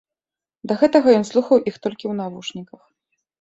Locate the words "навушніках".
2.23-2.81